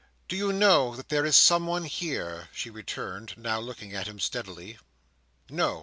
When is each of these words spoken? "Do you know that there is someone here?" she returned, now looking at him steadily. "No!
"Do 0.27 0.35
you 0.35 0.51
know 0.51 0.95
that 0.95 1.09
there 1.09 1.27
is 1.27 1.35
someone 1.35 1.83
here?" 1.83 2.49
she 2.53 2.71
returned, 2.71 3.37
now 3.37 3.59
looking 3.59 3.93
at 3.93 4.07
him 4.07 4.19
steadily. 4.19 4.79
"No! 5.47 5.79